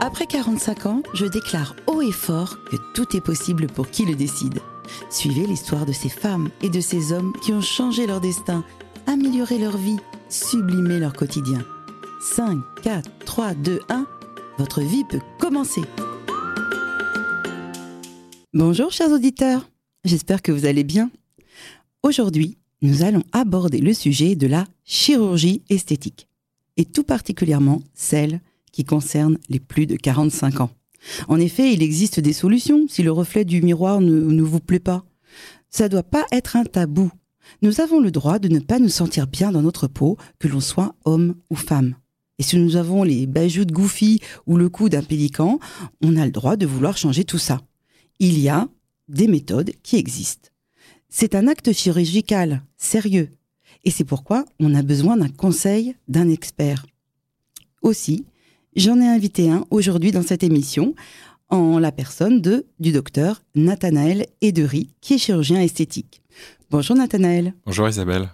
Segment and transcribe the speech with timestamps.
[0.00, 4.14] Après 45 ans, je déclare haut et fort que tout est possible pour qui le
[4.14, 4.60] décide.
[5.10, 8.64] Suivez l'histoire de ces femmes et de ces hommes qui ont changé leur destin,
[9.06, 9.98] amélioré leur vie,
[10.28, 11.64] sublimé leur quotidien.
[12.20, 14.06] 5, 4, 3, 2, 1,
[14.58, 15.82] votre vie peut commencer.
[18.54, 19.68] Bonjour chers auditeurs,
[20.04, 21.10] j'espère que vous allez bien.
[22.04, 26.28] Aujourd'hui, nous allons aborder le sujet de la chirurgie esthétique,
[26.76, 28.40] et tout particulièrement celle
[28.72, 30.70] qui concerne les plus de 45 ans.
[31.28, 35.04] En effet, il existe des solutions si le reflet du miroir ne, vous plaît pas.
[35.70, 37.10] Ça ne doit pas être un tabou.
[37.62, 40.60] Nous avons le droit de ne pas nous sentir bien dans notre peau, que l'on
[40.60, 41.94] soit homme ou femme.
[42.38, 45.58] Et si nous avons les bajoux de Goofy ou le cou d'un pélican,
[46.02, 47.60] on a le droit de vouloir changer tout ça.
[48.20, 48.68] Il y a
[49.08, 50.50] des méthodes qui existent.
[51.08, 53.30] C'est un acte chirurgical sérieux.
[53.84, 56.86] Et c'est pourquoi on a besoin d'un conseil d'un expert.
[57.82, 58.26] Aussi,
[58.76, 60.94] j'en ai invité un aujourd'hui dans cette émission,
[61.50, 66.22] en la personne de, du docteur Nathanaël Edery, qui est chirurgien esthétique.
[66.70, 67.54] Bonjour Nathanaël.
[67.64, 68.28] Bonjour Isabelle.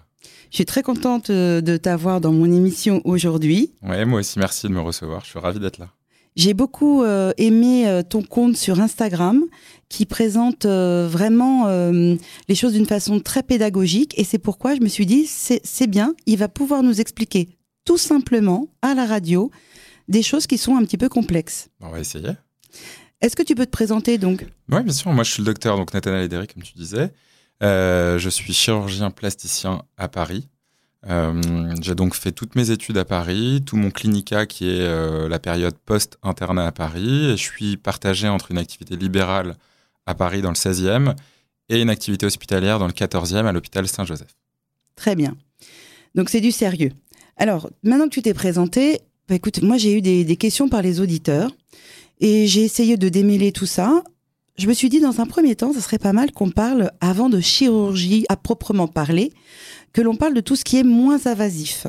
[0.51, 3.71] Je suis très contente euh, de t'avoir dans mon émission aujourd'hui.
[3.81, 5.23] Ouais, moi aussi, merci de me recevoir.
[5.23, 5.89] Je suis ravi d'être là.
[6.35, 9.45] J'ai beaucoup euh, aimé euh, ton compte sur Instagram
[9.87, 14.87] qui présente euh, vraiment les choses d'une façon très pédagogique et c'est pourquoi je me
[14.87, 17.49] suis dit c'est bien, il va pouvoir nous expliquer
[17.85, 19.51] tout simplement à la radio
[20.07, 21.69] des choses qui sont un petit peu complexes.
[21.81, 22.31] On va essayer.
[23.21, 24.45] Est-ce que tu peux te présenter donc?
[24.69, 25.11] Oui, bien sûr.
[25.11, 27.11] Moi, je suis le docteur donc Nathanaël comme tu disais.
[27.63, 30.49] Euh, je suis chirurgien plasticien à Paris.
[31.07, 35.29] Euh, j'ai donc fait toutes mes études à Paris, tout mon clinica qui est euh,
[35.29, 37.31] la période post-internat à Paris.
[37.31, 39.55] Et je suis partagé entre une activité libérale
[40.05, 41.15] à Paris dans le 16e
[41.69, 44.35] et une activité hospitalière dans le 14e à l'hôpital Saint-Joseph.
[44.95, 45.35] Très bien.
[46.15, 46.91] Donc c'est du sérieux.
[47.37, 50.99] Alors, maintenant que tu t'es présenté, bah, écoute, moi j'ai eu des, questions par les
[50.99, 51.51] auditeurs
[52.19, 54.03] et j'ai essayé de démêler tout ça.
[54.57, 57.27] Je me suis dit, dans un premier temps, ça serait pas mal qu'on parle, avant
[57.27, 59.33] de chirurgie à proprement parler,
[59.91, 61.87] que l'on parle de tout ce qui est moins invasif.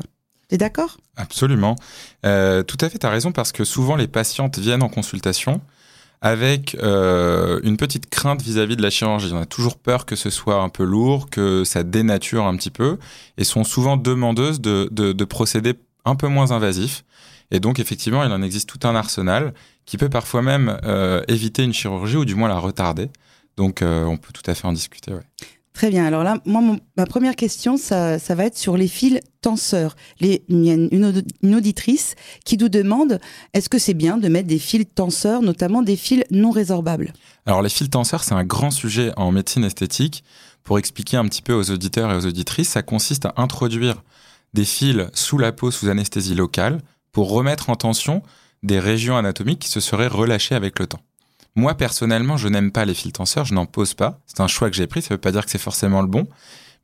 [0.49, 0.97] T'es d'accord?
[1.15, 1.75] Absolument.
[2.25, 5.61] Euh, tout à fait, tu as raison, parce que souvent les patientes viennent en consultation
[6.21, 9.29] avec euh, une petite crainte vis-à-vis de la chirurgie.
[9.31, 12.71] On a toujours peur que ce soit un peu lourd, que ça dénature un petit
[12.71, 12.97] peu,
[13.37, 15.75] et sont souvent demandeuses de, de, de procédés
[16.07, 17.03] un peu moins invasifs.
[17.51, 19.53] Et donc, effectivement, il en existe tout un arsenal
[19.85, 23.09] qui peut parfois même euh, éviter une chirurgie ou du moins la retarder.
[23.55, 25.13] Donc, euh, on peut tout à fait en discuter.
[25.13, 25.21] Ouais.
[25.73, 26.05] Très bien.
[26.05, 29.95] Alors là, moi, mon- ma première question, ça, ça va être sur les fils tenseurs.
[30.19, 33.19] Les- Il y a une auditrice qui nous demande
[33.53, 37.13] est-ce que c'est bien de mettre des fils tenseurs, notamment des fils non résorbables?
[37.45, 40.23] Alors, les fils tenseurs, c'est un grand sujet en médecine esthétique.
[40.63, 44.03] Pour expliquer un petit peu aux auditeurs et aux auditrices, ça consiste à introduire
[44.53, 46.81] des fils sous la peau sous anesthésie locale
[47.11, 48.23] pour remettre en tension
[48.63, 51.01] des régions anatomiques qui se seraient relâchées avec le temps.
[51.55, 54.19] Moi, personnellement, je n'aime pas les fils tenseurs, je n'en pose pas.
[54.27, 56.07] C'est un choix que j'ai pris, ça ne veut pas dire que c'est forcément le
[56.07, 56.27] bon.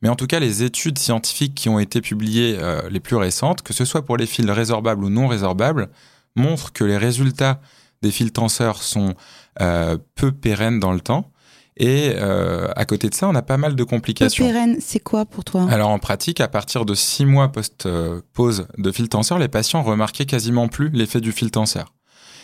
[0.02, 3.62] Mais en tout cas, les études scientifiques qui ont été publiées, euh, les plus récentes,
[3.62, 5.88] que ce soit pour les fils résorbables ou non résorbables,
[6.34, 7.60] montrent que les résultats
[8.02, 9.14] des fils tenseurs sont
[9.60, 11.30] euh, peu pérennes dans le temps.
[11.76, 14.44] Et euh, à côté de ça, on a pas mal de complications.
[14.46, 15.66] pérenne, c'est quoi pour toi?
[15.70, 20.26] Alors en pratique, à partir de six mois post-pause de fil tenseur, les patients remarquaient
[20.26, 21.92] quasiment plus l'effet du fil tenseur.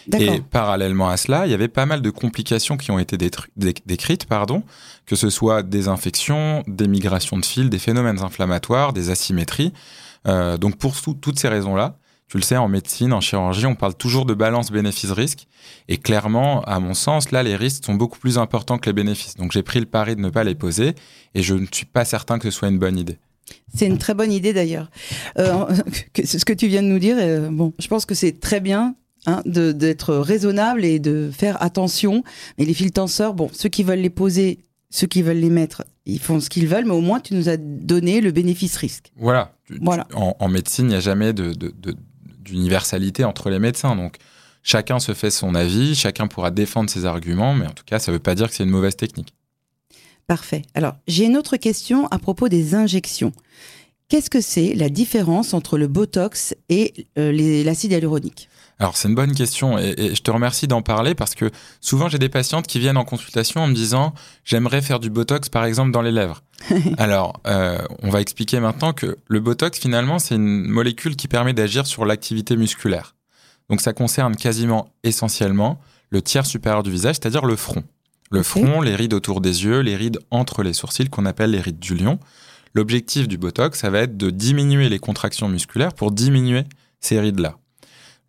[0.08, 0.34] D'accord.
[0.34, 3.16] Et parallèlement à cela, il y avait pas mal de complications qui ont été
[3.86, 4.64] décrites, pardon,
[5.06, 9.72] que ce soit des infections, des migrations de fils, des phénomènes inflammatoires, des asymétries.
[10.26, 11.96] Euh, donc pour tout- toutes ces raisons-là,
[12.30, 15.46] tu le sais, en médecine, en chirurgie, on parle toujours de balance bénéfice-risque.
[15.88, 19.34] Et clairement, à mon sens, là, les risques sont beaucoup plus importants que les bénéfices.
[19.34, 20.94] Donc j'ai pris le pari de ne pas les poser
[21.34, 23.18] et je ne suis pas certain que ce soit une bonne idée.
[23.74, 24.90] C'est une très bonne idée d'ailleurs.
[25.38, 25.64] Euh,
[26.24, 28.94] ce que tu viens de nous dire, euh, bon, je pense que c'est très bien
[29.26, 32.22] hein, d'être raisonnable et de faire attention.
[32.58, 35.84] Mais les fils tenseurs, bon, ceux qui veulent les poser, ceux qui veulent les mettre,
[36.06, 39.10] ils font ce qu'ils veulent, mais au moins tu nous as donné le bénéfice-risque.
[39.16, 39.52] Voilà.
[39.80, 40.06] Voilà.
[40.14, 41.96] En, en médecine, il n'y a jamais de- de- de-
[42.50, 43.96] d'universalité entre les médecins.
[43.96, 44.16] Donc,
[44.62, 48.10] chacun se fait son avis, chacun pourra défendre ses arguments, mais en tout cas, ça
[48.10, 49.34] ne veut pas dire que c'est une mauvaise technique.
[50.26, 50.62] Parfait.
[50.74, 53.32] Alors, j'ai une autre question à propos des injections.
[54.10, 58.48] Qu'est-ce que c'est la différence entre le Botox et euh, l'acide hyaluronique?
[58.80, 62.08] Alors, c'est une bonne question et, et je te remercie d'en parler parce que souvent,
[62.08, 64.12] j'ai des patientes qui viennent en consultation en me disant
[64.44, 66.42] J'aimerais faire du botox, par exemple, dans les lèvres.
[66.98, 71.52] Alors, euh, on va expliquer maintenant que le botox, finalement, c'est une molécule qui permet
[71.52, 73.14] d'agir sur l'activité musculaire.
[73.68, 75.78] Donc, ça concerne quasiment essentiellement
[76.08, 77.84] le tiers supérieur du visage, c'est-à-dire le front.
[78.32, 81.60] Le front, les rides autour des yeux, les rides entre les sourcils qu'on appelle les
[81.60, 82.18] rides du lion.
[82.74, 86.64] L'objectif du botox, ça va être de diminuer les contractions musculaires pour diminuer
[87.00, 87.56] ces rides-là.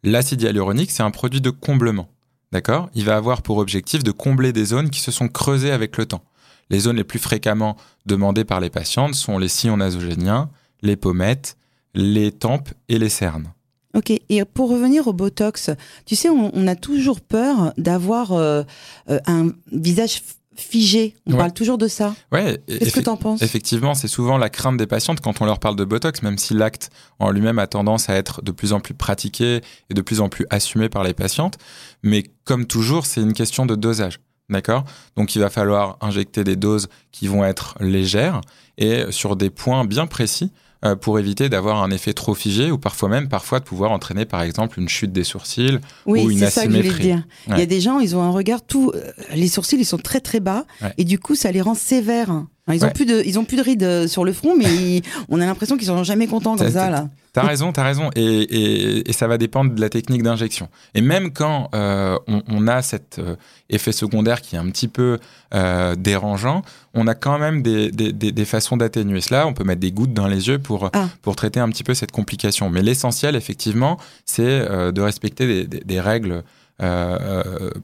[0.04, 2.10] L'acide hyaluronique, c'est un produit de comblement.
[2.52, 2.90] D'accord?
[2.96, 6.06] Il va avoir pour objectif de combler des zones qui se sont creusées avec le
[6.06, 6.24] temps.
[6.70, 10.50] Les zones les plus fréquemment demandées par les patientes sont les sillons nasogéniens,
[10.82, 11.58] les pommettes,
[11.94, 13.54] les tempes et les cernes.
[13.94, 15.70] Ok, et pour revenir au Botox,
[16.06, 18.64] tu sais, on, a toujours peur d'avoir euh,
[19.10, 20.22] euh, un visage
[20.56, 21.16] figé.
[21.26, 22.14] On parle toujours de ça.
[22.32, 23.42] Ouais, Qu'est-ce que tu en penses?
[23.42, 26.54] Effectivement, c'est souvent la crainte des patientes quand on leur parle de Botox, même si
[26.54, 26.90] l'acte
[27.20, 30.30] en lui-même a tendance à être de plus en plus pratiqué et de plus en
[30.30, 31.58] plus assumé par les patientes.
[32.04, 34.20] Mais comme toujours, c'est une question de dosage.
[34.50, 34.84] D'accord?
[35.16, 38.42] Donc il va falloir injecter des doses qui vont être légères
[38.78, 40.52] et sur des points bien précis
[40.84, 44.26] euh, pour éviter d'avoir un effet trop figé ou parfois même parfois de pouvoir entraîner
[44.26, 46.90] par exemple une chute des sourcils oui, ou une asymétrie.
[46.90, 47.24] Ça que dire.
[47.50, 50.00] Il y a des gens, ils ont un regard tout, euh, les sourcils ils sont
[50.00, 50.66] très très bas
[50.98, 52.46] et du coup ça les rend sévères.
[52.68, 55.40] ils ont plus de, ils ont plus de rides euh, sur le front, mais on
[55.40, 57.10] a l'impression qu'ils sont jamais contents comme ça là.
[57.34, 58.10] T'as raison, t'as raison.
[58.16, 60.68] Et, ça va dépendre de la technique d'injection.
[60.96, 63.36] Et même quand euh, on, a cet euh,
[63.70, 65.18] effet secondaire qui est un petit peu
[65.54, 66.64] euh, dérangeant,
[66.94, 69.48] on a quand même des, façons d'atténuer cela.
[69.48, 71.08] On peut mettre des gouttes dans les yeux pour, ah.
[71.22, 72.70] pour traiter un petit peu cette complication.
[72.70, 76.44] Mais l'essentiel, effectivement, c'est de respecter des, règles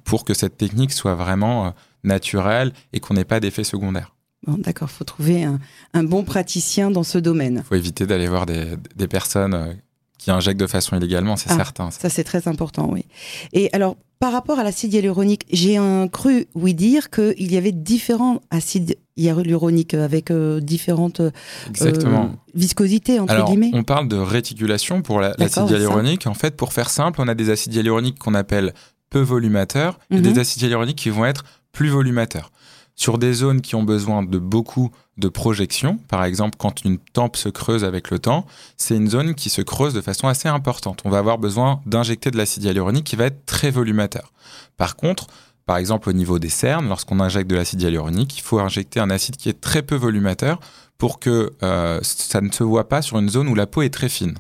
[0.04, 1.74] pour que cette technique soit vraiment
[2.04, 4.17] naturelle et qu'on n'ait pas d'effet secondaire.
[4.48, 7.62] Bon, d'accord, il faut trouver un, bon praticien dans ce domaine.
[7.66, 9.74] Il faut éviter d'aller voir des, personnes euh,
[10.18, 11.92] qui injectent de façon illégalement, c'est ah, certain.
[11.92, 13.06] Ça, c'est très important, oui.
[13.52, 15.78] Et alors, par rapport à l'acide hyaluronique, j'ai
[16.12, 21.32] cru, oui, dire qu'il y avait différents acides hyaluroniques avec euh, différentes euh,
[22.56, 23.72] viscosités, entre guillemets.
[23.74, 26.26] On parle de réticulation pour l'acide hyaluronique.
[26.26, 28.74] En fait, pour faire simple, on a des acides hyaluroniques qu'on appelle
[29.10, 30.40] peu volumateurs et des mhm.
[30.40, 32.52] acides hyaluroniques qui vont être plus volumateurs
[32.98, 35.98] sur des zones qui ont besoin de beaucoup de projection.
[36.10, 38.46] Par exemple, quand une tempe se creuse avec le temps,
[38.76, 41.02] c'est une zone qui se creuse de façon assez importante.
[41.06, 44.34] On va avoir besoin d'injecter de l'acide hyaluronique qui va être très volumateur.
[44.76, 45.28] Par contre,
[45.66, 49.10] par exemple, au niveau des cernes, lorsqu'on injecte de l'acide hyaluronique, il faut injecter un
[49.10, 50.60] acide qui est très peu volumateur
[50.98, 53.94] pour que euh, ça ne se voit pas sur une zone où la peau est
[53.94, 54.36] très fine.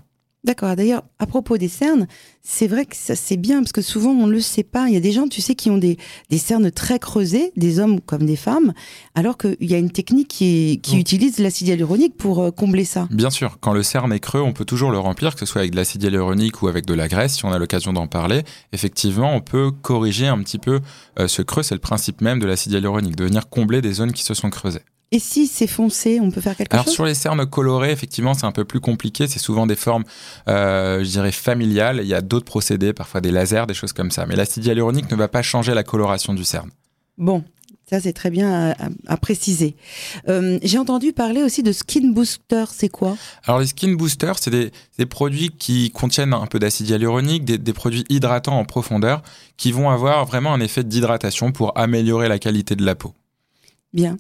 [0.47, 0.73] D'accord.
[0.77, 2.07] D'ailleurs, à propos des cernes,
[2.41, 4.87] c'est vrai que ça c'est bien parce que souvent on ne le sait pas.
[4.87, 5.97] Il y a des gens, tu sais, qui ont des,
[6.37, 8.71] cernes très creusées, des hommes comme des femmes,
[9.13, 13.09] alors qu'il y a une technique qui, qui utilise l'acide hyaluronique pour euh, combler ça.
[13.11, 15.59] Bien sûr, quand le cerne est creux, on peut toujours le remplir, que ce soit
[15.59, 18.43] avec de l'acide hyaluronique ou avec de la graisse, si on a l'occasion d'en parler.
[18.71, 20.79] Effectivement, on peut corriger un petit peu
[21.19, 21.63] euh, ce creux.
[21.63, 24.49] C'est le principe même de l'acide hyaluronique, de venir combler des zones qui se sont
[24.49, 24.83] creusées.
[25.11, 28.33] Et si c'est foncé, on peut faire quelque chose Alors sur les cernes colorées, effectivement,
[28.33, 29.27] c'est un peu plus compliqué.
[29.27, 30.03] C'est souvent des formes,
[30.49, 31.99] euh, je dirais, familiales.
[32.01, 34.25] Il y a d'autres procédés, parfois des lasers, des choses comme ça.
[34.25, 36.71] Mais l'acide hyaluronique ne va pas changer la coloration du cerne.
[37.17, 37.45] Bon,
[37.89, 38.75] ça, c'est très bien
[39.07, 39.77] à, préciser.
[40.27, 42.65] Euh, j'ai entendu parler aussi de skin booster.
[42.69, 43.15] C'est quoi?
[43.45, 47.73] Alors, les skin boosters, c'est des, produits qui contiennent un peu d'acide hyaluronique, des, des,
[47.73, 49.21] produits hydratants en profondeur
[49.55, 53.13] qui vont avoir vraiment un effet d'hydratation pour améliorer la qualité de la peau.
[53.93, 54.17] Bien.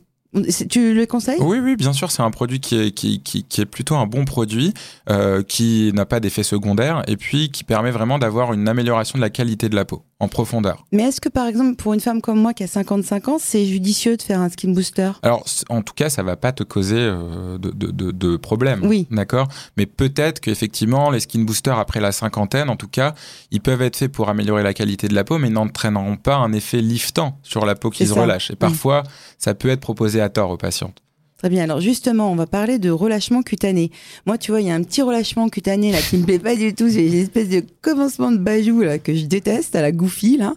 [0.69, 1.39] Tu le conseilles?
[1.39, 2.11] Oui, oui, bien sûr.
[2.11, 4.73] C'est un produit qui est, plutôt un bon produit,
[5.09, 9.21] euh, qui n'a pas d'effet secondaire et puis qui permet vraiment d'avoir une amélioration de
[9.21, 10.85] la qualité de la peau en profondeur.
[10.91, 13.65] Mais est-ce que, par exemple, pour une femme comme moi qui a 55 ans, c'est
[13.65, 15.11] judicieux de faire un skin booster?
[15.21, 18.81] Alors, en tout cas, ça va pas te causer euh, de, de, de, problème.
[18.83, 19.07] Oui.
[19.11, 19.47] D'accord?
[19.77, 23.13] Mais peut-être qu'effectivement, les skin boosters après la cinquantaine, en tout cas,
[23.51, 26.51] ils peuvent être faits pour améliorer la qualité de la peau, mais n'entraîneront pas un
[26.51, 28.49] effet liftant sur la peau qui se relâche.
[28.51, 29.03] Et parfois,
[29.37, 31.01] ça peut être proposé à tort aux patientes.
[31.37, 31.63] Très bien.
[31.63, 33.91] Alors justement, on va parler de relâchement cutané.
[34.25, 36.55] Moi, tu vois, il y a un petit relâchement cutané là qui me plaît pas
[36.55, 36.89] du tout.
[36.89, 40.55] J'ai une espèce de commencement de bajou là que je déteste à la goofy là.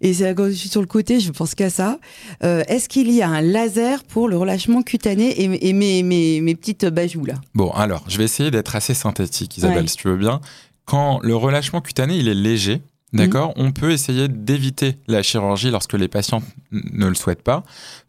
[0.00, 1.98] Et c'est quand je suis sur le côté, je pense qu'à ça.
[2.44, 6.54] Euh, est-ce qu'il y a un laser pour le relâchement cutané et, mes, mes, mes,
[6.54, 7.34] petites bajous là?
[7.54, 10.40] Bon, alors, je vais essayer d'être assez synthétique, Isabelle, si tu veux bien.
[10.84, 12.82] Quand le relâchement cutané il est léger,
[13.14, 16.42] D'accord On peut essayer d'éviter la chirurgie lorsque les patients
[16.72, 17.62] ne le souhaitent pas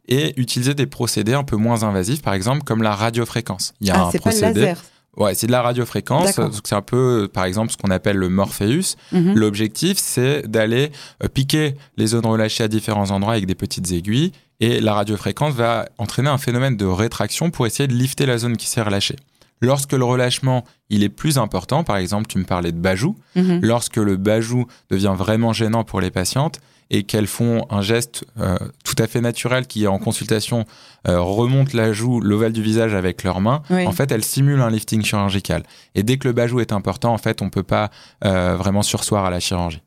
[0.07, 3.73] et utiliser des procédés un peu moins invasifs, par exemple comme la radiofréquence.
[3.81, 4.41] Il y a ah, un procédé.
[4.41, 4.83] Pas le laser.
[5.17, 6.39] Ouais, c'est de la radiofréquence.
[6.63, 8.95] C'est un peu, par exemple, ce qu'on appelle le Morpheus.
[9.11, 9.33] Mhm.
[9.35, 10.91] L'objectif, c'est d'aller
[11.23, 14.33] euh, piquer les zones relâchées à différents endroits avec des petites aiguilles.
[14.59, 18.57] Et la radiofréquence va entraîner un phénomène de rétraction pour essayer de lifter la zone
[18.57, 19.15] qui s'est relâchée.
[19.61, 23.59] Lorsque le relâchement il est plus important, par exemple, tu me parlais de bajou, mhm.
[23.63, 26.59] lorsque le bajou devient vraiment gênant pour les patientes
[26.91, 30.65] et qu'elles font un geste euh, tout à fait naturel qui, en consultation,
[31.07, 34.69] euh, remonte la joue, l'ovale du visage avec leurs mains, en fait, elles simulent un
[34.69, 35.63] lifting chirurgical.
[35.95, 37.89] Et dès que le bajou est important, en fait, on ne peut pas
[38.23, 39.81] euh, vraiment sursoir à la chirurgie.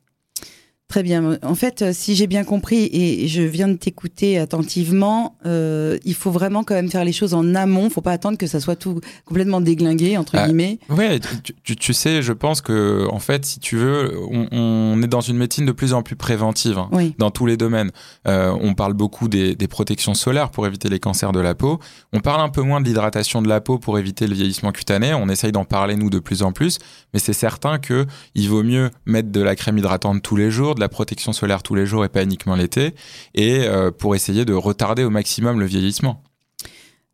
[0.89, 1.37] Très bien.
[1.43, 6.15] En fait, euh, si j'ai bien compris et je viens de t'écouter attentivement, euh, il
[6.15, 7.83] faut vraiment quand même faire les choses en amont.
[7.83, 10.79] Il ne faut pas attendre que ça soit tout complètement déglingué entre Ah, guillemets.
[10.89, 15.03] Ouais, tu, tu- tu sais, je pense que en fait, si tu veux, on, on
[15.03, 16.79] est dans une médecine de plus en plus préventive.
[16.79, 17.15] hein, Oui.
[17.19, 17.91] Dans tous les domaines.
[18.27, 21.81] Euh, on parle beaucoup des, des protections solaires pour éviter les cancers de la peau.
[22.15, 25.13] On parle un peu moins de l'hydratation de la peau pour éviter le vieillissement cutané.
[25.13, 26.79] On essaye d'en parler, nous, de plus en plus.
[27.13, 30.77] Mais c'est certain que il vaut mieux mettre de la crème hydratante tous les jours,
[30.79, 32.95] de la protection solaire tous les jours et pas uniquement l'été.
[33.35, 36.23] Et euh, pour essayer de retarder au maximum le vieillissement.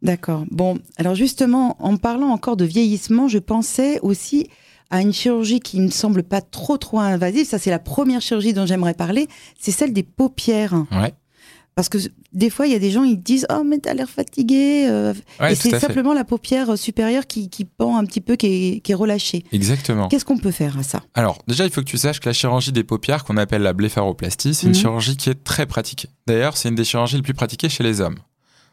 [0.03, 0.45] D'accord.
[0.51, 4.49] Bon, alors justement, en parlant encore de vieillissement, je pensais aussi
[4.91, 7.47] à une chirurgie qui ne semble pas trop trop invasive.
[7.47, 9.29] Ça, c'est la première chirurgie dont j'aimerais parler.
[9.59, 10.75] C'est celle des paupières.
[10.93, 11.15] Ouais.
[11.77, 11.99] Parce que
[12.33, 14.87] des fois, il y a des gens, ils disent Oh, mais t'as l'air fatigué.
[14.89, 15.81] euh, Ouais, et c'est fait.
[15.81, 19.45] simplement la paupière supérieure qui, qui pend un petit peu, qui est, qui est relâchée.
[19.51, 20.07] Exactement.
[20.09, 21.03] Qu'est-ce qu'on peut faire à ça?
[21.15, 23.73] Alors, déjà, il faut que tu saches que la chirurgie des paupières, qu'on appelle la
[23.73, 24.75] blépharoplastie, c'est une Mhm.
[24.79, 26.09] chirurgie qui est très pratiquée.
[26.29, 28.19] D'ailleurs, c'est une des chirurgies les plus pratiquées chez les hommes.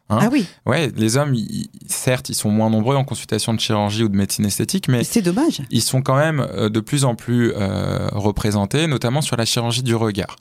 [0.10, 0.20] Hein?
[0.22, 4.03] Ah oui, Ouais, les hommes, ils- certes, ils sont moins nombreux en consultation de chirurgie
[4.03, 5.62] ou de médecine esthétique, mais c'est dommage.
[5.72, 9.84] ils sont quand même euh, de plus en plus euh, représentés, notamment sur la chirurgie
[9.84, 10.36] du regard.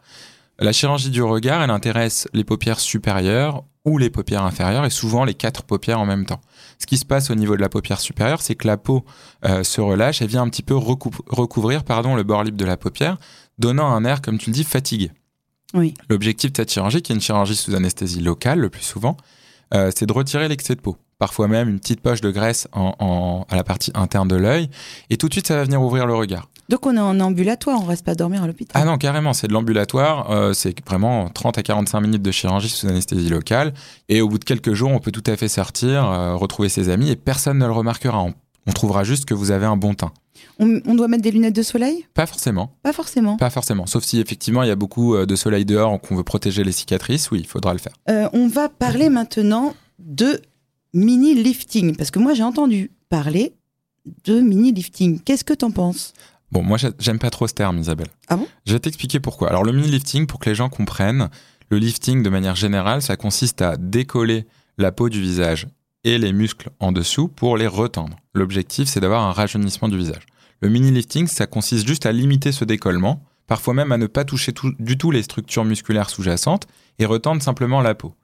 [0.60, 5.24] La chirurgie du regard, elle intéresse les paupières supérieures ou les paupières inférieures, et souvent
[5.24, 6.42] les quatre paupières en même temps.
[6.78, 9.04] Ce qui se passe au niveau de la paupière supérieure, c'est que la peau
[9.46, 12.64] euh, se relâche et vient un petit peu recou- recouvrir pardon, le bord libre de
[12.66, 13.16] la paupière,
[13.58, 15.10] donnant un air, comme tu le dis, fatigué.
[15.72, 15.94] Oui.
[16.10, 19.16] L'objectif de cette chirurgie, qui est une chirurgie sous anesthésie locale le plus souvent,
[19.72, 20.98] euh, c'est de retirer l'excès de peau.
[21.18, 24.68] Parfois même une petite poche de graisse en- en- à la partie interne de l'œil.
[25.08, 26.48] Et tout de suite, ça va venir ouvrir le regard.
[26.70, 28.80] Donc on est en ambulatoire, on reste pas dormir à l'hôpital.
[28.80, 30.30] Ah non, carrément, c'est de l'ambulatoire.
[30.30, 33.74] euh, c'est vraiment 30 à 45 minutes de chirurgie sous anesthésie locale.
[34.08, 36.88] Et au bout de quelques jours, on peut tout à fait sortir, euh, retrouver ses
[36.88, 38.22] amis et personne ne le remarquera.
[38.22, 38.34] On,
[38.68, 40.12] on trouvera juste que vous avez un bon teint.
[40.60, 42.06] On, on doit mettre des lunettes de soleil?
[42.14, 42.70] Pas forcément.
[42.84, 43.36] Pas forcément.
[43.36, 43.86] Pas forcément.
[43.86, 46.70] Sauf si effectivement il y a beaucoup euh, de soleil dehors qu'on veut protéger les
[46.72, 47.32] cicatrices.
[47.32, 47.94] Oui, il faudra le faire.
[48.08, 50.40] Euh, on va parler maintenant de
[50.94, 53.54] mini lifting parce que moi j'ai entendu parler
[54.24, 55.18] de mini lifting.
[55.20, 56.12] Qu'est-ce que t'en penses?
[56.52, 58.08] Bon, moi, j'a- j'aime pas trop ce terme, Isabelle.
[58.28, 58.46] Ah bon?
[58.66, 59.48] Je vais t'expliquer pourquoi.
[59.48, 61.28] Alors, le mini-lifting, pour que les gens comprennent,
[61.70, 64.46] le lifting, de manière générale, ça consiste à décoller
[64.78, 65.68] la peau du visage
[66.02, 68.16] et les muscles en dessous pour les retendre.
[68.34, 70.26] L'objectif, c'est d'avoir un rajeunissement du visage.
[70.60, 74.52] Le mini-lifting, ça consiste juste à limiter ce décollement, parfois même à ne pas toucher
[74.52, 76.66] tout- du tout les structures musculaires sous-jacentes
[76.98, 78.14] et retendre simplement la peau.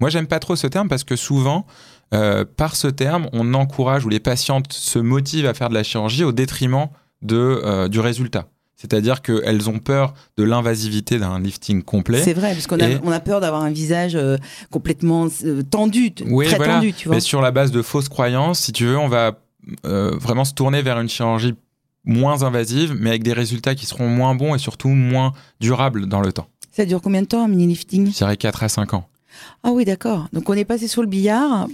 [0.00, 1.66] Moi, j'aime pas trop ce terme parce que souvent,
[2.14, 5.82] euh, par ce terme, on encourage ou les patientes se motivent à faire de la
[5.84, 6.88] chirurgie au détriment
[7.22, 8.46] de, euh, du résultat.
[8.76, 12.22] C'est-à-dire qu'elles ont peur de l'invasivité d'un lifting complet.
[12.22, 14.38] C'est vrai parce qu'on a, on a peur d'avoir un visage euh,
[14.70, 16.74] complètement euh, tendu, Oui, très voilà.
[16.76, 17.16] tendu, tu vois.
[17.16, 19.38] Mais sur la base de fausses croyances, si tu veux, on va
[19.84, 21.54] vraiment se tourner vers une chirurgie
[22.04, 26.20] moins invasive, mais avec des résultats qui seront moins bons et surtout moins durables dans
[26.20, 26.48] le temps.
[26.72, 29.06] Ça dure combien de temps un mini lifting Je dirais 4 à 5 ans.
[29.62, 30.28] Ah oui, d'accord.
[30.32, 31.68] Donc on est passé sur le billard.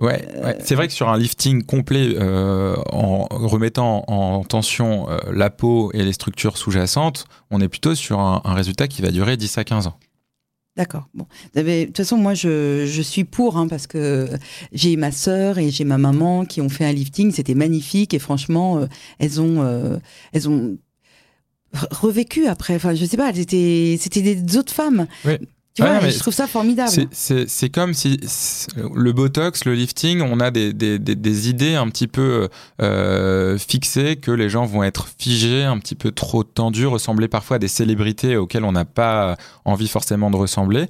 [0.00, 0.56] Ouais, ouais.
[0.64, 5.90] c'est vrai que sur un lifting complet, euh, en remettant en tension euh, la peau
[5.92, 9.58] et les structures sous-jacentes, on est plutôt sur un, un résultat qui va durer 10
[9.58, 9.98] à 15 ans.
[10.76, 11.08] D'accord.
[11.12, 11.26] Bon,
[11.56, 14.28] de toute façon, moi, je, je suis pour hein, parce que
[14.72, 17.32] j'ai ma sœur et j'ai ma maman qui ont fait un lifting.
[17.32, 18.86] C'était magnifique et franchement, euh,
[19.18, 19.96] elles ont, euh,
[20.32, 20.78] elles ont
[21.74, 22.76] re- revécu après.
[22.76, 25.08] Enfin, je sais pas, elles étaient, c'était des autres femmes.
[25.24, 25.32] Oui.
[25.78, 26.90] Tu vois, je trouve ça formidable.
[27.12, 28.18] C'est- comme si
[28.94, 32.48] le botox, le lifting, on a des, des, des, des idées un petit peu
[32.82, 37.56] euh, fixées que les gens vont être figés, un petit peu trop tendus, ressembler parfois
[37.56, 40.86] à des célébrités auxquelles on n'a pas envie forcément de ressembler.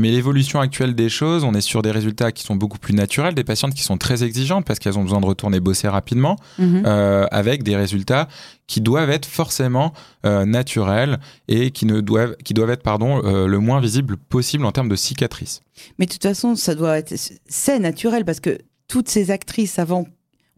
[0.00, 3.34] Mais l'évolution actuelle des choses, on est sur des résultats qui sont beaucoup plus naturels,
[3.34, 6.82] des patientes qui sont très exigeantes parce qu'elles ont besoin de retourner bosser rapidement, Mhm.
[6.86, 8.26] euh, avec des résultats
[8.66, 9.92] qui doivent être forcément
[10.24, 14.64] euh, naturels et qui, ne doivent, qui doivent être pardon, euh, le moins visibles possible
[14.64, 15.60] en termes de cicatrices.
[15.98, 17.14] Mais de toute façon, ça doit être,
[17.46, 20.06] c'est naturel parce que toutes ces actrices avant,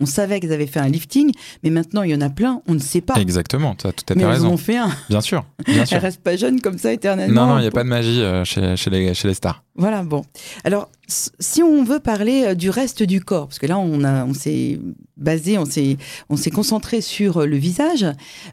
[0.03, 1.31] on savait qu'elles avaient fait un lifting,
[1.63, 3.15] mais maintenant il y en a plein, on ne sait pas.
[3.15, 4.15] Exactement, tu as tout à Ah.
[4.17, 4.53] mais fait elles en raison.
[4.53, 4.91] ont fait un.
[5.09, 5.97] Bien sûr, bien sûr.
[5.97, 7.47] Elles restent pas jeunes comme ça éternellement.
[7.47, 9.63] Non, non, il n'y a pas de magie euh, chez, chez, les, chez les stars.
[9.75, 10.23] Voilà, bon.
[10.65, 14.27] Alors, si on veut parler euh, du reste du corps, parce que là, on, a,
[14.27, 14.79] on s'est
[15.17, 15.97] basé, on s'est,
[16.29, 18.05] on s'est concentré sur euh, le visage,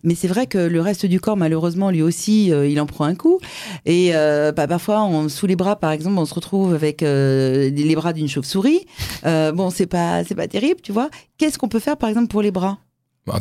[0.04, 3.04] mais c'est vrai que le reste du corps, malheureusement, lui aussi, euh, il en prend
[3.04, 3.40] un coup.
[3.86, 7.96] Et euh, bah, parfois, on, sous les bras, par exemple, on se retrouve avec les
[7.96, 8.86] bras d'une chauve-souris.
[9.24, 11.10] Bon, c'est pas, c'est pas terrible, tu vois.
[11.38, 12.78] Qu'est-ce qu'on peut faire, par exemple, pour les bras?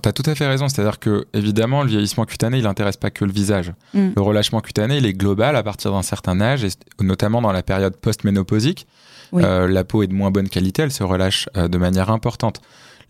[0.02, 3.10] Tu as tout à fait raison, c'est-à-dire que évidemment le vieillissement cutané, il n'intéresse pas
[3.10, 3.72] que le visage.
[3.94, 4.08] Mm.
[4.16, 7.62] Le relâchement cutané, il est global à partir d'un certain âge, et notamment dans la
[7.62, 8.86] période post-ménopausique.
[9.32, 9.42] Oui.
[9.44, 12.60] Euh, la peau est de moins bonne qualité, elle se relâche euh, de manière importante.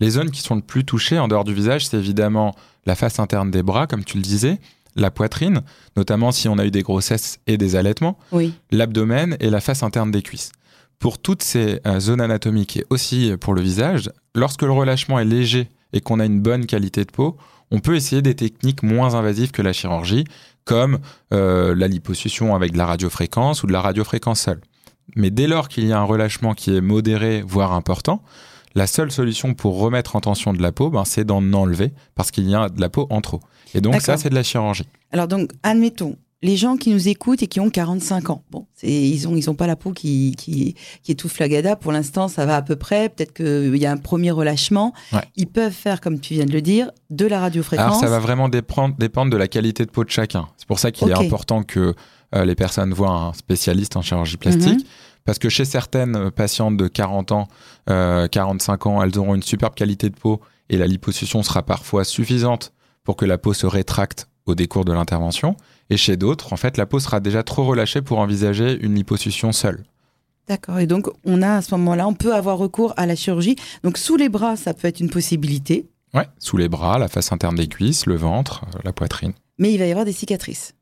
[0.00, 2.54] Les zones qui sont le plus touchées en dehors du visage, c'est évidemment
[2.86, 4.58] la face interne des bras, comme tu le disais,
[4.96, 5.62] la poitrine,
[5.96, 8.52] notamment si on a eu des grossesses et des allaitements, Oui.
[8.70, 10.52] l'abdomen et la face interne des cuisses.
[10.98, 15.24] Pour toutes ces euh, zones anatomiques et aussi pour le visage, lorsque le relâchement est
[15.24, 17.36] léger et qu'on a une bonne qualité de peau,
[17.70, 20.24] on peut essayer des techniques moins invasives que la chirurgie,
[20.64, 20.98] comme
[21.32, 24.60] euh, la liposuction avec de la radiofréquence ou de la radiofréquence seule.
[25.16, 28.22] Mais dès lors qu'il y a un relâchement qui est modéré, voire important,
[28.74, 32.30] la seule solution pour remettre en tension de la peau, ben, c'est d'en enlever parce
[32.30, 33.40] qu'il y a de la peau en trop.
[33.74, 34.88] Et donc ça, c'est de la chirurgie.
[35.10, 39.26] Alors donc, admettons, les gens qui nous écoutent et qui ont 45 ans, bon, ils
[39.26, 41.74] ont ils ont pas la peau qui qui, qui étouffe la gada.
[41.74, 43.08] Pour l'instant, ça va à peu près.
[43.08, 44.92] Peut-être qu'il y a un premier relâchement.
[45.12, 45.22] Ouais.
[45.36, 47.86] Ils peuvent faire, comme tu viens de le dire, de la radiofréquence.
[47.86, 50.48] Alors ça va vraiment dépendre, dépendre de la qualité de peau de chacun.
[50.56, 51.94] C'est pour ça qu'il est important que
[52.34, 54.78] euh, les personnes voient un spécialiste en chirurgie plastique.
[54.78, 54.84] Mhm.
[55.24, 57.48] Parce que chez certaines patientes de 40 ans,
[57.90, 60.40] euh, 45 ans, elles auront une superbe qualité de peau
[60.70, 62.72] et la liposuction sera parfois suffisante
[63.04, 65.56] pour que la peau se rétracte au décours de l'intervention.
[65.90, 69.52] Et chez d'autres, en fait, la peau sera déjà trop relâchée pour envisager une liposuction
[69.52, 69.84] seule.
[70.48, 70.78] D'accord.
[70.78, 73.56] Et donc, on a à ce moment-là, on peut avoir recours à la chirurgie.
[73.84, 77.32] Donc, sous les bras, ça peut être une possibilité, Ouais, sous les bras, la face
[77.32, 79.34] interne des cuisses, le ventre, euh, la poitrine.
[79.58, 80.74] mais il va y avoir des cicatrices.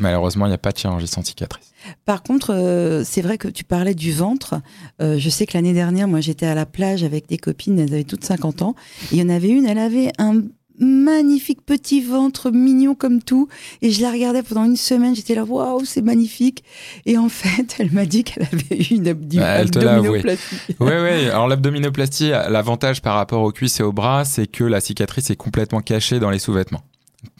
[0.00, 1.72] Malheureusement, il n'y a pas de chirurgie sans cicatrice.
[2.04, 4.60] Par contre, euh, c'est vrai que tu parlais du ventre.
[5.02, 7.92] Euh, je sais que l'année dernière, moi, j'étais à la plage avec des copines, elles
[7.92, 8.76] avaient toutes 50 ans.
[9.10, 10.42] Il y en avait une, elle avait un
[10.78, 13.48] magnifique petit ventre mignon comme tout.
[13.82, 16.64] Et je la regardais pendant une semaine, j'étais là, waouh, c'est magnifique.
[17.06, 20.56] Et en fait, elle m'a dit qu'elle avait eu une abdu- Bah, abdominoplastie.
[20.80, 21.28] Oui, oui.
[21.28, 25.36] Alors l'abdominoplastie, l'avantage par rapport aux cuisses et aux bras, c'est que la cicatrice est
[25.36, 26.82] complètement cachée dans les sous-vêtements.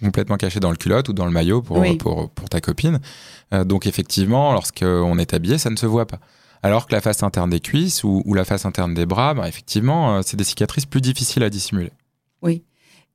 [0.02, 1.96] Complètement cachée dans le culotte ou dans le maillot pour, Oui.
[1.96, 2.98] pour, pour ta copine.
[3.54, 6.18] Euh, donc effectivement, lorsqu'on est habillé, ça ne se voit pas.
[6.64, 9.46] Alors que la face interne des cuisses ou, ou la face interne des bras, bah,
[9.48, 11.92] effectivement, euh, c'est des cicatrices plus difficiles à dissimuler.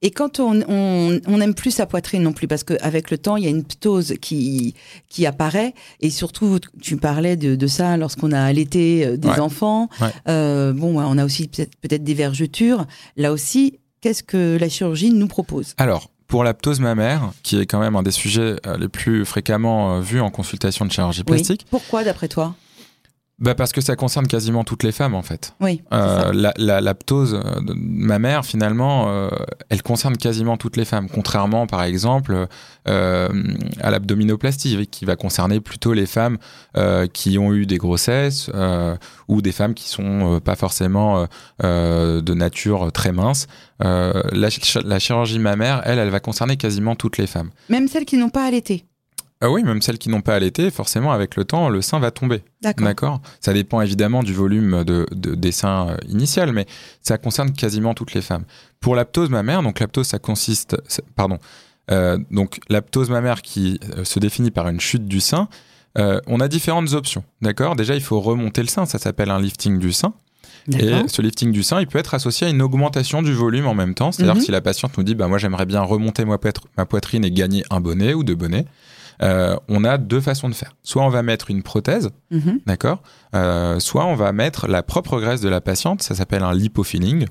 [0.06, 3.38] Et quand on on- on n'aime plus sa poitrine non plus, parce qu'avec le temps,
[3.38, 4.76] il y a une ptose qui,
[5.10, 5.74] qui apparaît.
[6.02, 9.40] Et surtout, tu parlais de, de ça lorsqu'on a allaité euh, des Ouais.
[9.40, 9.90] enfants.
[10.02, 10.10] Ouais.
[10.28, 12.86] Euh, bon, on a aussi peut-être peut des vergetures.
[13.18, 15.74] Là aussi, qu'est-ce que la chirurgie nous propose?
[15.78, 19.24] Alors, pour la ptose mammaire, qui est quand même un des sujets euh, les plus
[19.26, 21.68] fréquemment vus en consultation de chirurgie plastique, Oui.
[21.72, 22.56] Pourquoi, d'après toi?
[23.44, 25.54] Bah parce que ça concerne quasiment toutes les femmes en fait.
[25.60, 29.30] Oui, Euh, la, la, la ptose euh, de ma mère, finalement, euh,
[29.70, 32.48] elle concerne quasiment toutes les femmes, contrairement, par exemple,
[32.88, 33.30] euh,
[33.82, 36.38] à l'abdominoplastie, qui va concerner plutôt les femmes
[37.12, 38.50] qui ont eu des grossesses
[39.28, 41.28] ou des femmes qui sont pas forcément
[41.62, 43.48] de nature très mince.
[43.80, 44.50] La,
[44.86, 47.52] la chirurgie mammaire, elle, elle va concerner quasiment toutes les femmes.
[47.70, 48.86] Même celles qui n'ont pas allaité.
[49.46, 52.12] Ah oui, même celles qui n'ont pas allaité, forcément, avec le temps, le sein va
[52.12, 52.44] tomber.
[52.86, 53.22] D'accord.
[53.42, 56.66] Ça dépend évidemment du volume de, de dessin euh, initial, mais
[57.02, 58.46] ça concerne quasiment toutes les femmes.
[58.80, 60.78] Pour l'aptose mammaire, donc l'aptose, ça consiste,
[61.18, 61.40] pardon,
[61.92, 65.50] euh, donc l'aptose mammaire qui euh, se définit par une chute du sein.
[65.98, 67.76] euh, on a différentes options, d'accord.
[67.76, 70.14] Déjà, il faut remonter le sein, ça s'appelle un lifting du sein.
[70.72, 73.74] Et ce lifting du sein, il peut être associé à une augmentation du volume en
[73.74, 74.14] même temps.
[74.14, 74.42] C'est-à-dire Mhm.
[74.42, 76.38] si la patiente nous dit, bah, moi j'aimerais bien remonter ma
[76.86, 78.66] poitrine et gagner un bonnet ou deux bonnets,
[79.22, 80.74] euh, on a deux façons de faire.
[80.84, 82.60] Soit on va mettre une prothèse, Mhm.
[82.66, 83.02] d'accord
[83.36, 87.26] Euh, Soit on va mettre la propre graisse de la patiente, ça s'appelle un lipofilling.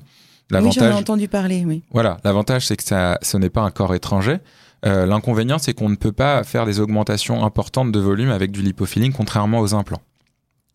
[0.51, 1.83] Oui, j'en ai entendu parler, oui.
[1.91, 4.37] voilà, l'avantage c'est que ça, ce n'est pas un corps étranger.
[4.85, 8.61] Euh, L'inconvénient, c'est qu'on ne peut pas faire des augmentations importantes de volume avec du
[8.61, 10.01] lipofilling, contrairement aux implants.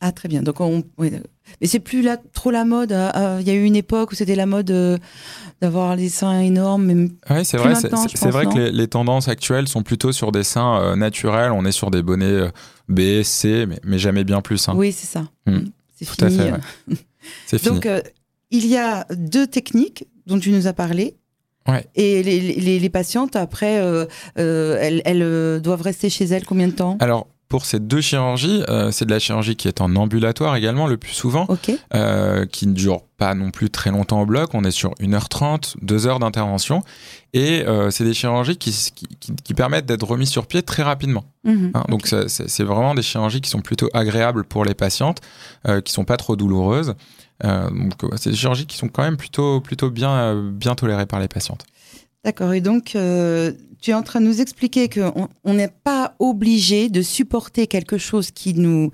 [0.00, 0.42] Ah, très bien.
[0.42, 1.10] Donc, on, oui,
[1.60, 2.92] mais c'est plus là, trop la mode.
[2.92, 4.96] ah, ah, Il y a eu une époque où c'était la mode euh,
[5.60, 6.84] d'avoir les seins énormes.
[6.84, 7.74] mais- Oui, c'est vrai.
[7.74, 11.50] C'est vrai que les, les tendances actuelles sont plutôt sur des seins euh, naturels.
[11.52, 12.48] On est sur des bonnets euh,
[12.88, 14.68] B, C, mais, mais jamais bien plus.
[14.68, 14.74] hein.
[14.76, 15.24] Oui, c'est ça.
[15.46, 15.64] Hmm.
[15.96, 16.42] C'est Tout à fini.
[16.44, 16.52] fait.
[16.52, 16.96] ouais.
[17.46, 17.74] C'est fini.
[17.74, 18.00] Donc, euh,
[18.52, 21.16] il y a deux techniques dont tu nous as parlé.
[21.66, 21.84] Ouais.
[21.96, 24.06] Et les, les- les patientes, après, euh,
[24.38, 26.96] euh, elles, elles, euh, doivent rester chez elles combien de temps?
[27.00, 30.86] Alors, pour ces deux chirurgies, euh, c'est de la chirurgie qui est en ambulatoire également
[30.86, 31.46] le plus souvent,
[31.94, 34.50] euh, qui ne dure pas non plus très longtemps au bloc.
[34.52, 36.82] On est sur 1h30, 2 heures d'intervention.
[37.32, 40.82] Et euh, c'est des chirurgies qui, qui, qui- qui permettent d'être remis sur pied très
[40.82, 41.24] rapidement.
[41.44, 41.70] Mhm.
[41.74, 41.84] hein.
[41.88, 45.20] Donc, c'est vraiment des chirurgies qui sont plutôt agréables pour les patientes,
[45.84, 46.94] qui sont pas trop douloureuses.
[47.42, 51.28] Donc, c'est des chirurgies qui sont quand même plutôt, plutôt bien, bien tolérées par les
[51.28, 51.64] patientes.
[52.24, 52.52] D'accord.
[52.52, 52.94] Et donc,
[53.80, 57.98] tu es en train de nous expliquer qu'on on n'est pas obligé de supporter quelque
[57.98, 58.90] chose qui nous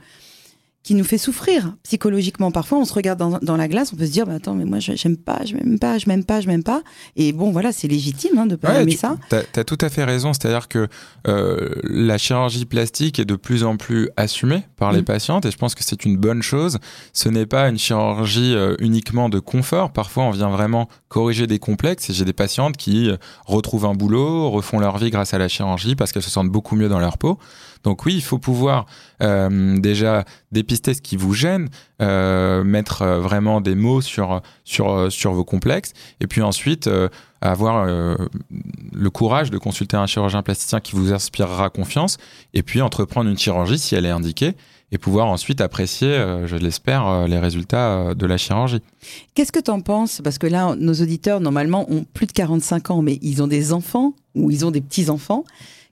[0.85, 2.51] qui nous fait souffrir psychologiquement.
[2.53, 4.67] Parfois, on se regarde dans, dans la glace, on peut se dire, bah, attends, mais
[4.67, 6.83] moi, je- j'aime pas, je m'aime pas, je m'aime pas, je m'aime pas.
[7.17, 9.17] Et bon, voilà, c'est légitime hein, de pas Ouais, aimer tu ça.
[9.33, 10.33] as, tout à fait raison.
[10.35, 10.87] C'est-à-dire que
[11.27, 15.05] euh, la chirurgie plastique est de plus en plus assumée par les Mm.
[15.05, 16.79] patientes et je pense que c'est une bonne chose.
[17.15, 19.91] Ce n'est pas une chirurgie euh, uniquement de confort.
[19.93, 23.17] Parfois, on vient vraiment corriger des complexes et j'ai des patientes qui euh,
[23.47, 26.77] retrouvent un boulot, refont leur vie grâce à la chirurgie parce qu'elles se sentent beaucoup
[26.77, 27.39] mieux dans leur peau.
[27.85, 28.87] Donc oui, il faut pouvoir
[29.23, 31.69] euh, déjà dépister ce qui vous gêne,
[32.03, 36.89] euh, mettre euh, vraiment des mots sur, sur, sur vos complexes et puis ensuite
[37.41, 42.17] avoir le courage de consulter un chirurgien plasticien qui vous inspirera confiance
[42.55, 44.55] et puis entreprendre une chirurgie si elle est indiquée
[44.93, 46.09] et pouvoir ensuite apprécier,
[46.47, 48.81] je l'espère, les résultats de la chirurgie.
[49.35, 50.23] Qu'est-ce que tu en penses?
[50.25, 53.75] Parce que là, nos auditeurs, normalement, ont plus de 45 ans, mais ils ont des
[53.75, 55.45] enfants ou ils ont des petits-enfants.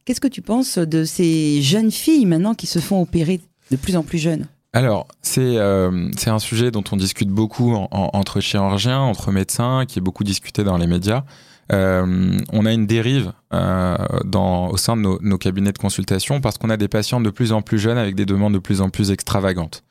[0.04, 3.96] Qu'est-ce que tu penses de ces jeunes filles maintenant qui se font opérer de plus
[3.96, 4.46] en plus jeunes?
[4.72, 9.84] Alors, c'est euh, un sujet dont on discute beaucoup en- en- entre chirurgiens, entre médecins,
[9.86, 11.24] qui est beaucoup discuté dans les médias.
[11.72, 16.40] Euh, on a une dérive euh, dans, au sein de nos, nos cabinets de consultation
[16.40, 18.80] parce qu'on a des patients de plus en plus jeunes avec des demandes de plus
[18.80, 19.84] en plus extravagantes.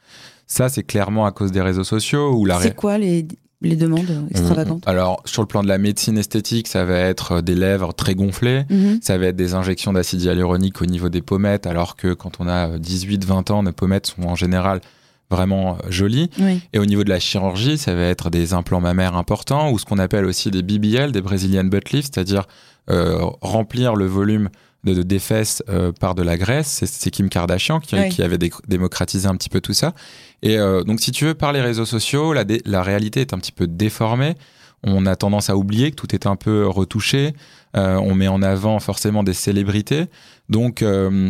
[0.47, 3.25] Ça, c'est clairement à cause des réseaux sociaux ou la C'est quoi les,
[3.61, 7.33] les demandes extravagantes On- Alors, sur le plan de la médecine esthétique, ça va être
[7.33, 8.99] euh, des lèvres très gonflées, Mhm.
[9.01, 12.47] ça va être des injections d'acide hyaluronique au niveau des pommettes, alors que quand on
[12.47, 14.81] a 18-20 ans, nos pommettes sont en général
[15.29, 16.29] vraiment euh, jolies.
[16.39, 16.59] Oui.
[16.73, 19.85] Et au niveau de la chirurgie, ça va être des implants mammaires importants ou ce
[19.85, 22.47] qu'on appelle aussi des BBL, des Brazilian butt lifts, c'est-à-dire
[22.89, 24.49] euh, remplir le volume
[24.83, 26.83] de, de- fesses euh, par de la graisse.
[26.85, 28.09] C'est- Kim Kardashian qui, Oui.
[28.09, 29.93] qui avait dé- démocratisé un petit peu tout ça.
[30.41, 33.51] Et euh, donc, si tu veux, par les réseaux sociaux, la, réalité est un petit
[33.51, 34.35] peu déformée.
[34.83, 37.33] On a tendance à oublier que tout est un peu retouché.
[37.77, 40.05] Euh, on met en avant forcément des célébrités.
[40.49, 41.29] Donc, euh,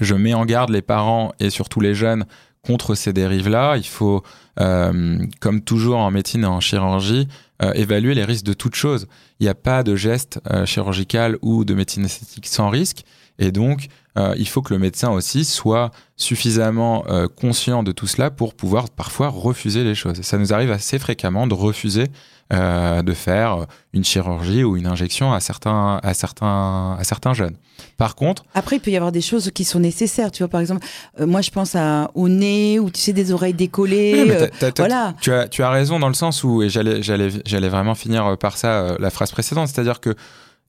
[0.00, 2.24] je mets en garde les parents et surtout les jeunes
[2.62, 3.76] contre ces dérives-là.
[3.76, 4.22] Il faut,
[4.56, 7.28] comme toujours en médecine et en chirurgie,
[7.62, 9.06] euh, évaluer les risques de toute chose.
[9.40, 13.04] Il n'y a pas de geste euh, chirurgical ou de médecine esthétique sans risque.
[13.38, 18.06] Et donc, euh, il faut que le médecin aussi soit suffisamment euh, conscient de tout
[18.06, 20.18] cela pour pouvoir parfois refuser les choses.
[20.18, 22.06] Et ça nous arrive assez fréquemment de refuser
[22.52, 27.56] euh, de faire une chirurgie ou une injection à certains, à certains, à certains jeunes.
[27.96, 30.30] Par contre, Après, il peut y avoir des choses qui sont nécessaires.
[30.30, 30.86] Tu vois, par exemple,
[31.18, 34.30] euh, moi, je pense à, au nez ou tu sais, des oreilles décollées.
[34.62, 35.14] Oui, voilà.
[35.20, 38.38] Tu as, tu as raison dans le sens où, et j'allais, j'allais, j'allais vraiment finir
[38.38, 40.14] par ça, la phrase précédente, c'est-à-dire que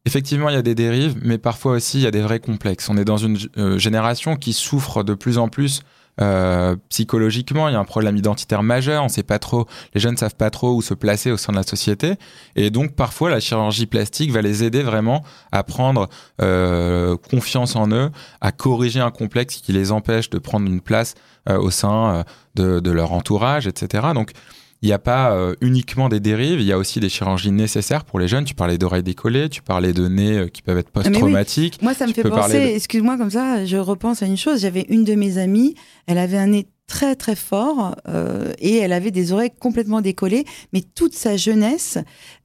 [0.08, 2.89] effectivement, il y a des dérives, mais parfois aussi, il y a des vrais complexes.
[2.89, 5.82] On est dans une euh, génération qui souffre de plus en plus
[6.22, 7.67] euh, psychologiquement.
[7.67, 9.04] Il y a un problème identitaire majeur.
[9.04, 11.58] On sait pas trop, les jeunes savent pas trop où se placer au sein de
[11.58, 12.15] la société,
[12.56, 16.10] et donc parfois la chirurgie plastique va les aider vraiment à prendre
[16.41, 18.10] euh, confiance en eux,
[18.41, 21.13] à corriger un complexe qui les empêche de prendre une place
[21.50, 24.08] au sein de, de leur entourage, etc.
[24.13, 24.34] Donc,
[24.82, 28.04] il n'y a pas euh, uniquement des dérives, il y a aussi des chirurgies nécessaires
[28.06, 28.46] pour les jeunes.
[28.46, 31.04] Tu parlais d'oreilles décollées, tu parlais de nez euh, qui peuvent être oui.
[31.04, 31.82] post-traumatiques.
[31.82, 34.62] Moi, ça me Tu fait penser, de- excuse-moi comme ça, je repense à une chose.
[34.62, 38.93] J'avais une de mes amies, elle avait un nez très très fort euh, et elle
[38.93, 41.97] avait des oreilles complètement décollées, mais toute sa jeunesse,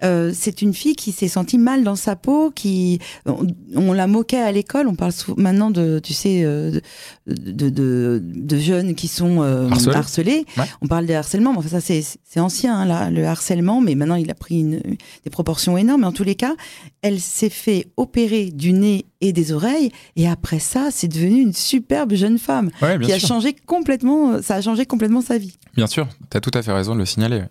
[0.02, 4.09] euh, c'est une fille qui s'est sentie mal dans sa peau, qui on, on la
[4.09, 4.88] moquait à l'école.
[4.88, 6.81] On parle maintenant de, tu sais, euh,
[7.28, 9.94] de, de, de jeunes qui sont euh, Harcelés.
[9.96, 10.46] harcelés.
[10.57, 10.64] Ouais.
[10.83, 13.94] On parle des harcèlements, mais enfin ça c'est c'est ancien hein, là, le harcèlement, mais
[13.94, 14.81] maintenant il a pris une,
[15.24, 16.00] des proportions énormes.
[16.00, 16.55] Mais en tous les cas,
[17.02, 21.54] elle s'est fait opérer du nez et des oreilles, et après ça, c'est devenu une
[21.54, 23.28] superbe jeune femme Ouais, qui a sûr.
[23.28, 25.56] changé complètement, ça a changé complètement sa vie.
[25.74, 27.44] Bien sûr, tu as tout à fait raison de le signaler.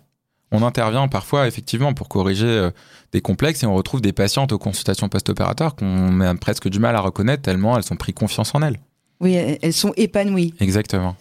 [0.52, 2.70] On intervient parfois effectivement pour corriger euh,
[3.12, 6.94] des complexes et on retrouve des patientes aux consultations post-opératoires qu'on a presque du mal
[6.94, 8.78] à reconnaître tellement elles ont pris confiance en elles.
[9.20, 10.52] Oui, elles sont épanouies.
[10.60, 11.16] Exactement.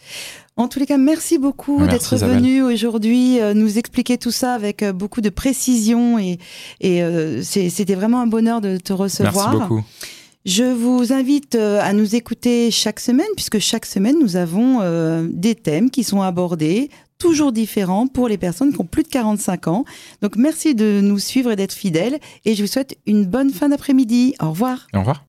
[0.57, 4.83] En tous les cas, merci beaucoup d'être venu aujourd'hui euh, nous expliquer tout ça avec
[4.83, 6.39] euh, beaucoup de précision et,
[6.83, 9.55] euh, c'était vraiment un bonheur de te recevoir.
[9.55, 9.83] Merci beaucoup.
[10.45, 15.27] Je vous invite euh, à nous écouter chaque semaine, puisque chaque semaine, nous avons euh,
[15.29, 19.67] des thèmes qui sont abordés, toujours différents pour les personnes qui ont plus de 45
[19.67, 19.85] ans.
[20.23, 23.69] Donc merci de nous suivre et d'être fidèles, et je vous souhaite une bonne fin
[23.69, 24.33] d'après-midi.
[24.41, 24.87] Au revoir.
[24.95, 25.19] Au revoir.